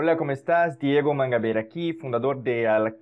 [0.00, 0.78] Hola, ¿cómo estás?
[0.78, 2.94] Diego Mangabeira aquí, fundador de la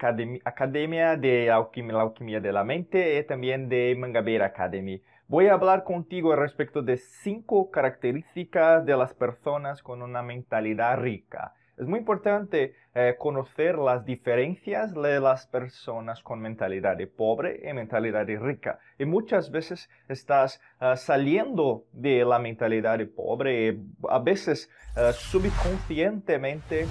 [0.47, 5.03] Academia de la Alquimia de la Mente y también de Mangabeira Academy.
[5.29, 11.53] Voy a hablar contigo respecto de cinco características de las personas con una mentalidad rica.
[11.77, 17.73] Es muy importante eh, conocer las diferencias de las personas con mentalidad de pobre y
[17.75, 18.79] mentalidad de rica.
[18.99, 25.13] Y muchas veces estás ah, saliendo de la mentalidad de pobre y a veces uh,
[25.13, 26.87] subconscientemente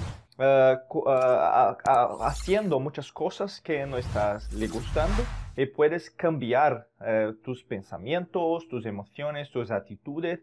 [2.20, 5.22] haciendo muchas cosas que no estás le gustando
[5.56, 10.40] y puedes cambiar eh, tus pensamientos, tus emociones, tus actitudes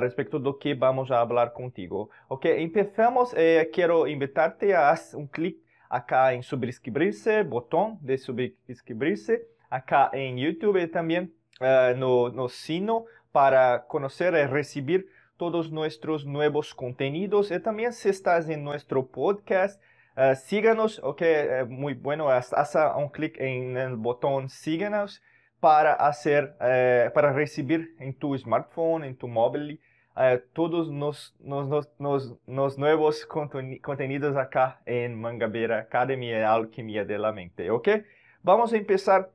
[0.00, 2.10] respecto de lo que vamos a hablar contigo.
[2.28, 3.34] Ok, empezamos.
[3.36, 5.56] Eh, quiero invitarte a hacer un clic
[5.88, 13.86] acá en suscribirse, botón de suscribirse, acá en YouTube también uh, no, no sino para
[13.86, 15.06] conocer y recibir
[15.36, 17.50] todos nuestros nuevos contenidos.
[17.50, 19.82] Y también si estás en nuestro podcast,
[20.16, 25.22] uh, síganos, ok, uh, muy bueno, haz, haz un clic en el botón síganos
[25.62, 29.80] para hacer, eh, para recibir en tu smartphone, en tu móvil,
[30.16, 31.36] eh, todos los,
[32.76, 37.90] nuevos contenidos acá en Mangabeira Academy Alquimia de la Mente, ¿ok?
[38.42, 39.30] Vamos a empezar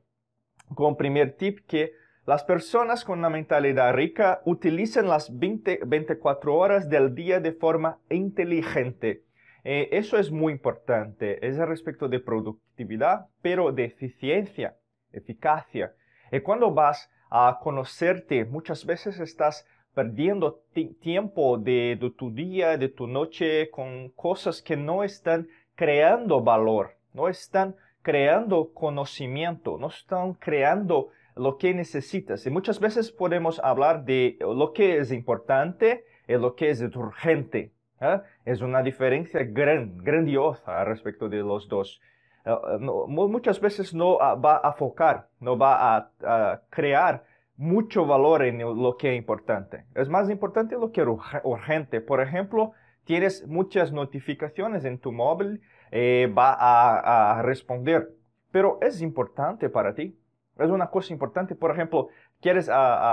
[0.74, 1.92] con el primer tip que
[2.26, 8.00] las personas con una mentalidad rica utilizan las 20, 24 horas del día de forma
[8.10, 9.24] inteligente.
[9.64, 14.76] Eh, eso es muy importante, es respecto de productividad, pero de eficiencia,
[15.10, 15.94] eficacia.
[16.32, 20.62] Y cuando vas a conocerte, muchas veces estás perdiendo
[21.00, 27.28] tiempo de, tu día, de tu noche, con cosas que no están creando valor, no
[27.28, 32.46] están creando conocimiento, no están creando lo que necesitas.
[32.46, 37.72] Y muchas veces podemos hablar de lo que es importante y lo que es urgente.
[38.00, 38.20] ¿eh?
[38.44, 42.00] Es una diferencia gran, grandiosa respecto de los dos.
[42.44, 47.24] Eh, muchas veces no ah, va a focar, no va a, crear
[47.56, 49.84] mucho valor en lo que es importante.
[49.94, 51.08] Es más importante lo que es
[51.42, 52.00] urgente.
[52.00, 52.72] Por ejemplo,
[53.04, 55.60] tienes muchas notificaciones en tu móvil,
[55.90, 58.10] eh, va a, responder,
[58.52, 60.16] pero es importante para ti.
[60.58, 61.54] Es una cosa importante.
[61.54, 62.08] Por ejemplo,
[62.40, 62.70] quieres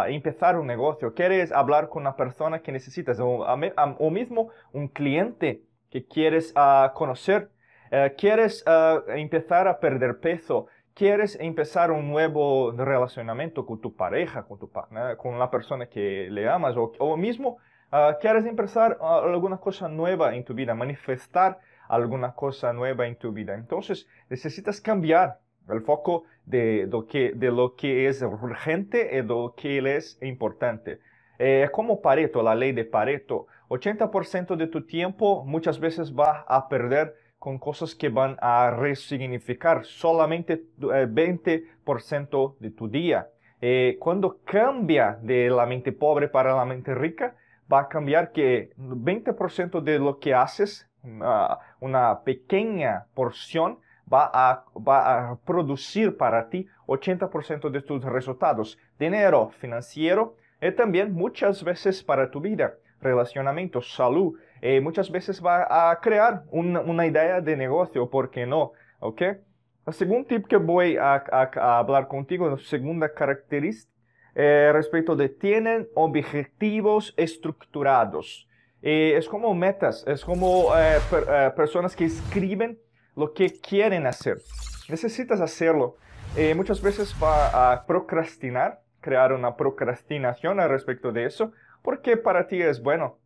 [0.07, 5.63] empezar un negocio, quieres hablar con una persona que necesitas, o, o mismo un cliente
[5.89, 7.49] que quieres ah, conocer
[8.17, 14.57] quieres eh, empezar a perder peso, quieres empezar un nuevo relacionamiento con tu pareja, con,
[14.57, 14.69] tu,
[15.17, 17.57] con la persona que le amas, o, mismo
[17.91, 23.31] eh, quieres empezar alguna cosa nueva en tu vida, manifestar alguna cosa nueva en tu
[23.31, 23.53] vida.
[23.53, 25.39] Entonces necesitas cambiar
[25.69, 30.17] el foco de, lo, que, de lo que es urgente y de lo que es
[30.21, 30.99] importante.
[31.37, 36.69] Es como Pareto, la ley de Pareto, 80% de tu tiempo muchas veces va a
[36.69, 43.29] perder con cosas que van a resignificar solamente el eh, 20% de tu día.
[43.61, 47.35] Eh, cuando cambia de la mente pobre para la mente rica,
[47.71, 50.89] va a cambiar que 20% de lo que haces,
[51.79, 53.77] una pequeña porción,
[54.11, 58.79] va a, va a producir para ti 80% de tus resultados.
[58.97, 64.33] Dinero financiero y también muchas veces para tu vida, relacionamiento, salud,
[64.67, 68.71] eh, muchas veces va a crear una idea de negocio, ¿por qué no?
[68.99, 69.21] ¿Ok?
[69.85, 71.23] El segundo tip que voy a,
[71.77, 73.93] hablar contigo, la segunda característica,
[74.33, 78.47] eh, respecto de tienen objetivos estructurados.
[78.81, 80.69] Eh, es como metas, es como
[81.55, 82.79] personas que escriben
[83.15, 84.39] lo que quieren hacer.
[84.89, 85.97] Necesitas hacerlo.
[86.55, 91.51] muchas veces va a procrastinar, crear una procrastinación al respecto de eso,
[91.83, 93.19] porque para ti es bueno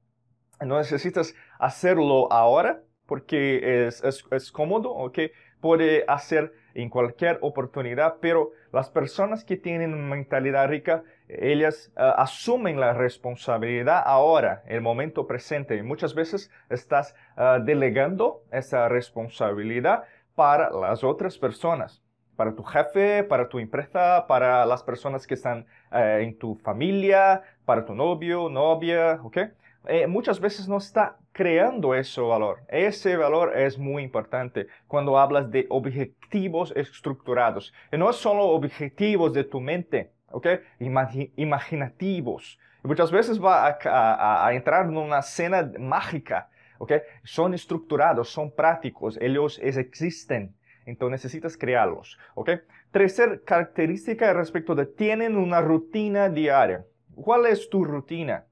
[0.65, 5.19] no necesitas hacerlo ahora porque es, es, cómodo, ¿ok?
[5.59, 12.79] Puede hacer en cualquier oportunidad, pero las personas que tienen mentalidad rica, ellas eh, asumen
[12.79, 15.75] la responsabilidad ahora, el momento presente.
[15.75, 20.03] Y muchas veces estás eh, delegando esa responsabilidad
[20.35, 22.03] para las otras personas,
[22.35, 27.41] para tu jefe, para tu empresa, para las personas que están eh, en tu familia,
[27.65, 29.37] para tu novio, novia, ¿ok?
[29.91, 32.59] Eh, muchas veces no está creando ese valor.
[32.67, 37.73] Ese valor es muy importante cuando hablas de objetivos estructurados.
[37.91, 40.47] Y no solo objetivos de tu mente, ¿ok?
[41.37, 42.59] imaginativos.
[42.83, 46.93] muchas veces va a, entrar en una escena mágica, ¿ok?
[47.23, 50.55] Son estructurados, son prácticos, ellos existen.
[50.85, 52.51] Entonces necesitas crearlos, ¿ok?
[52.91, 56.85] Tercera característica respecto de tienen una rutina diaria.
[57.15, 58.45] ¿Cuál es tu rutina?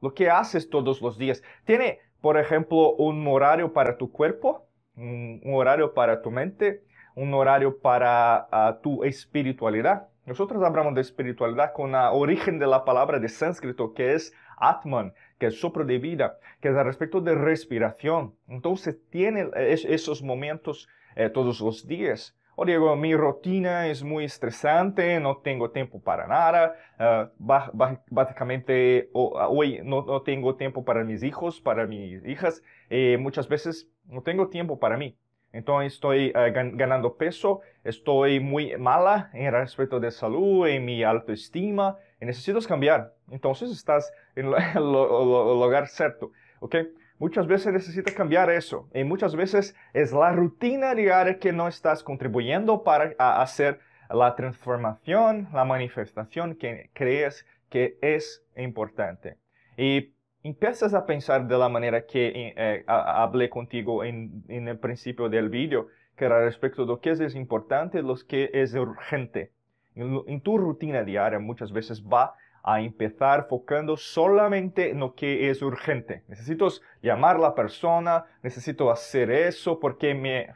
[0.00, 1.42] Lo que haces todos los días.
[1.64, 4.66] Tiene por ejemplo, un horario para tu cuerpo,
[4.96, 6.82] un, horario para tu mente,
[7.14, 10.08] un horario para ah, tu espiritualidad.
[10.24, 15.14] Nosotros hablamos de espiritualidad con el origen de la palabra de sánscrito que es Atman,
[15.38, 18.34] que es sopro de vida, que es al respecto de respiración.
[18.48, 22.36] Entonces tiene esos momentos eh, todos los días.
[22.58, 26.74] O digo, mi rutina es muy estresante, no tengo tiempo para nada.
[26.98, 27.68] Uh,
[28.08, 32.62] básicamente, hoy no, no, tengo tiempo para mis hijos, para mis hijas.
[32.88, 35.18] Eh, muchas veces no tengo tiempo para mí.
[35.52, 41.98] Entonces estoy uh, ganando peso, estoy muy mala en respecto de salud, en mi autoestima,
[42.22, 43.12] y necesito cambiar.
[43.30, 46.76] Entonces estás en el lugar cierto, ¿ok?
[47.18, 52.02] Muchas veces necesitas cambiar eso y muchas veces es la rutina diaria que no estás
[52.02, 53.80] contribuyendo para hacer
[54.10, 59.38] la transformación, la manifestación que crees que es importante.
[59.78, 65.48] Y empiezas a pensar de la manera que eh, hablé contigo en, el principio del
[65.48, 69.52] video, que era respecto de lo que es importante, lo que es urgente.
[69.94, 72.34] en tu rutina diaria muchas veces va
[72.66, 76.24] a empezar focando solamente en lo que es urgente.
[76.26, 76.66] Necesito
[77.00, 80.52] llamar a la persona, necesito hacer eso porque me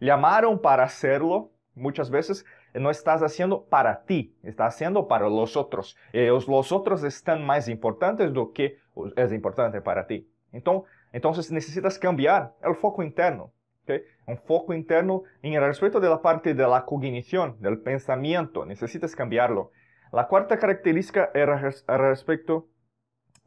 [0.00, 1.50] llamaron para hacerlo.
[1.74, 5.98] Muchas veces no estás haciendo para ti, estás haciendo para los otros.
[6.14, 8.78] Eh, los otros están más importantes do que
[9.14, 10.26] es importante para ti.
[10.52, 13.52] Entonces, entonces necesitas cambiar el foco interno.
[13.82, 14.00] ¿okay?
[14.26, 18.64] Un foco interno en respecto de la parte de la cognición, del pensamiento.
[18.64, 19.70] Necesitas cambiarlo.
[20.12, 22.68] La cuarta característica era respecto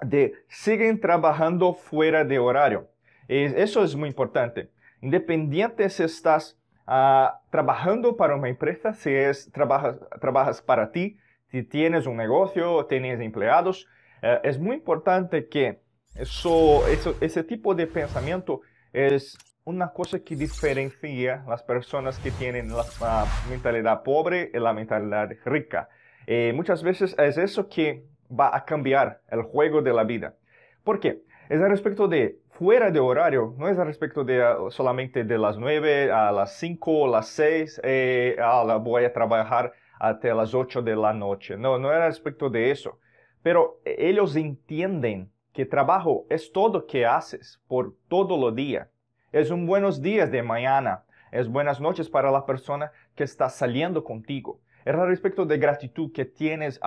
[0.02, 2.90] de siguen trabajando fuera de horario.
[3.28, 4.72] Eso es muy importante.
[5.02, 6.58] Independiente si estás
[6.88, 11.18] ah, trabajando para una empresa, si es, trabajas, trabajas para ti,
[11.52, 13.88] si tienes un negocio tienes empleados,
[14.22, 15.82] eh, es muy importante que
[16.16, 16.84] eso,
[17.22, 18.62] ese tipo de pensamiento
[18.92, 25.30] es una cosa que diferencia las personas que tienen la mentalidad pobre y la mentalidad
[25.46, 25.88] rica.
[26.32, 30.36] Eh, muchas veces es eso que va a cambiar el juego de la vida.
[30.84, 31.24] ¿Por qué?
[31.50, 35.40] Es al respecto de fuera de horario, no es al respecto de ah, solamente de
[35.40, 40.54] las 9 a las 5 o las 6, eh, ah, voy a trabajar hasta las
[40.54, 41.58] 8 de la noche.
[41.58, 43.00] No, no es al respecto de eso.
[43.42, 48.92] Pero ellos entienden que trabajo es todo que haces por todo lo día.
[49.32, 54.04] Es un buenos días de mañana, es buenas noches para la persona que está saliendo
[54.04, 56.80] contigo es respecto de gratitud que tienes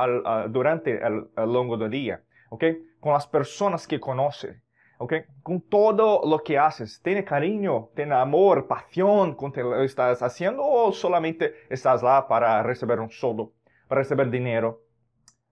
[0.48, 2.64] durante el, largo del día, ¿ok?
[3.00, 4.62] Con las personas que conoces,
[4.98, 5.14] ¿ok?
[5.42, 7.00] Con todo lo que haces.
[7.02, 12.62] ¿Tiene cariño, tiene amor, pasión con lo que estás haciendo o solamente estás lá para
[12.62, 13.52] recibir un sueldo,
[13.88, 14.80] para recibir dinero?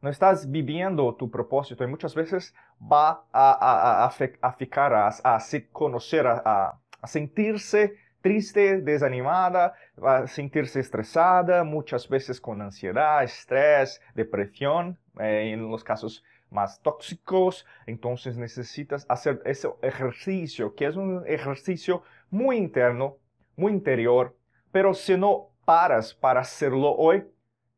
[0.00, 5.38] No estás viviendo tu propósito y muchas veces va a, a, a, ficar, a,
[5.72, 14.98] conocer, a sentirse triste, desanimada, va a sentirse estresada, muchas veces con ansiedad, estrés, depresión,
[15.18, 22.02] eh, en los casos más tóxicos, entonces necesitas hacer ese ejercicio, que es un ejercicio
[22.28, 23.16] muy interno,
[23.56, 24.36] muy interior,
[24.72, 27.24] pero si no paras para hacerlo hoy,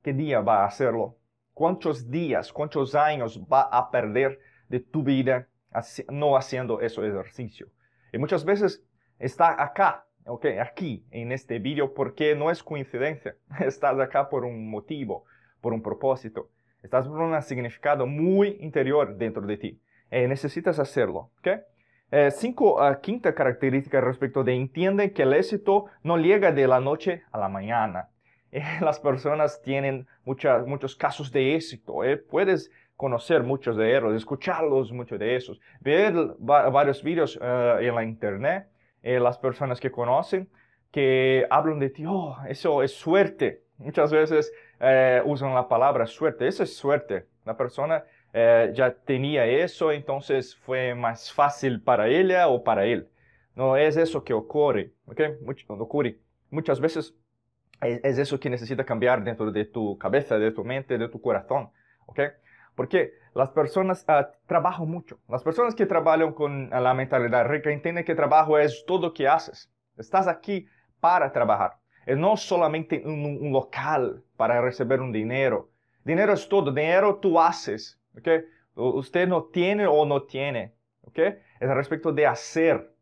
[0.02, 1.18] ¿qué día va a hacerlo?
[1.54, 5.48] ¿Cuántos días, cuántos años va a perder de tu vida
[6.08, 7.68] no haciendo ese ejercicio?
[8.12, 8.82] Y muchas veces
[9.18, 13.36] está acá, ok, aquí en este video porque no es coincidencia.
[13.60, 15.24] Estás acá por un motivo,
[15.60, 16.48] por un propósito.
[16.82, 19.80] Estás por un significado muy interior dentro de ti.
[20.10, 21.48] Eh, necesitas hacerlo, ok?
[22.10, 26.78] Eh, cinco, uh, quinta característica respecto de entienden que el éxito no llega de la
[26.78, 28.08] noche a la mañana.
[28.54, 32.04] Eh, las personas tienen muchos casos de éxito.
[32.04, 32.18] Eh.
[32.18, 38.04] Puedes conocer muchos de ellos, escucharlos, muchos de esos, ver varios videos uh, en la
[38.04, 38.66] internet
[39.02, 40.48] eh, las personas que conocen,
[40.90, 43.62] que hablan de ti, oh, eso es suerte.
[43.78, 47.26] Muchas veces eh, usan la palabra suerte, eso es suerte.
[47.44, 53.08] La persona eh, ya tenía eso, entonces fue más fácil para ella o para él.
[53.56, 55.20] No es eso que ocurre, ¿ok?
[55.42, 56.18] Mucho, ocurre.
[56.50, 57.14] Muchas veces
[57.80, 61.20] es, es, eso que necesita cambiar dentro de tu cabeza, de tu mente, de tu
[61.20, 61.70] corazón,
[62.06, 62.20] ¿ok?
[62.74, 65.18] Porque las personas uh, trabajan mucho.
[65.28, 69.26] Las personas que trabajan con la mentalidad rica entienden que trabajo es todo lo que
[69.28, 69.70] haces.
[69.96, 70.66] Estás aquí
[71.00, 71.78] para trabajar.
[72.04, 75.70] Es no solamente un, un, local para recibir un dinero.
[76.04, 76.72] Dinero es todo.
[76.72, 78.00] Dinero tú haces.
[78.18, 78.44] ¿okay?
[78.74, 80.74] Usted no tiene o no tiene.
[81.02, 81.38] ¿okay?
[81.60, 82.92] Es respecto de hacer.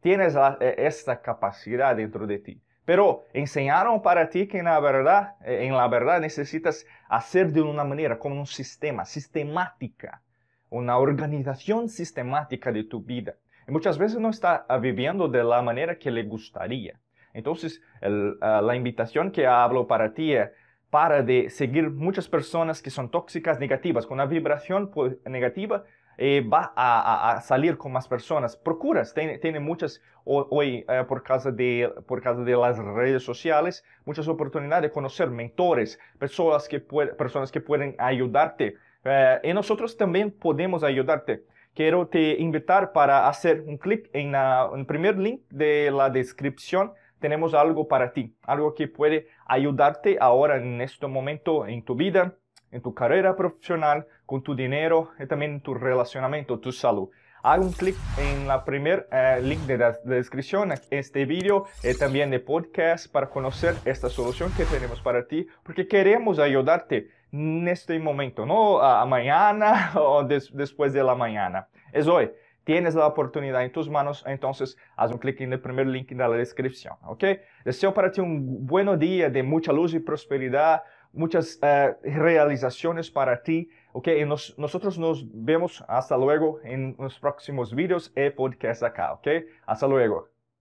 [0.00, 2.61] Tienes la, e, esta capacidad dentro de ti.
[2.84, 7.62] Pero enseñaron para ti que en la verdad, eh, en la verdad necesitas hacer de
[7.62, 10.22] una manera, como un sistema, sistemática,
[10.68, 13.34] una organización sistemática de tu vida.
[13.68, 16.98] y muchas veces no está viviendo de la manera que le gustaría.
[17.32, 20.50] Entonces, el, uh, la invitación que hablo para ti es
[20.90, 24.90] para de seguir muchas personas que son tóxicas, negativas, con una vibración
[25.24, 25.84] negativa,
[26.18, 28.56] eh, va a, a, salir con más personas.
[28.56, 33.84] Procuras, tiene, tiene muchas, hoy eh, por, causa de, por causa de las redes sociales,
[34.04, 38.76] muchas oportunidades de conocer mentores, personas que, puede, personas que pueden ayudarte.
[39.04, 41.44] Eh, y nosotros también podemos ayudarte.
[41.74, 46.92] Quiero te invitar para hacer un clic en, en el primer link de la descripción
[47.22, 52.34] tenemos algo para ti, algo que puede ayudarte ahora en este momento en tu vida,
[52.72, 57.10] en tu carrera profesional, con tu dinero y también en tu relacionamiento, tu salud.
[57.44, 61.92] Haz un clic en la primer eh, link de la descripción de este video y
[61.98, 67.66] también de podcast para conocer esta solución que tenemos para ti, porque queremos ayudarte en
[67.66, 71.68] este momento, no a mañana o des después de la mañana.
[71.92, 72.30] Es hoy.
[72.64, 76.14] Tienes la oportunidad en tus manos, entonces haz un clic en el primer link de
[76.14, 77.24] la descripción, ¿ok?
[77.64, 83.42] Deseo para ti un buen día de mucha luz y prosperidad, muchas uh, realizaciones para
[83.42, 84.08] ti, ¿ok?
[84.56, 89.28] Nosotros nos vemos hasta luego en los próximos videos y podcasts acá, ¿ok?
[89.66, 90.31] Hasta luego.